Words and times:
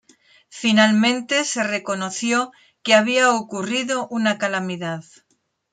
Finalmente 0.49 1.45
se 1.45 1.61
reconoció 1.61 2.51
que 2.81 2.95
había 2.95 3.33
ocurrido 3.35 4.07
una 4.07 4.39
calamidad. 4.39 5.03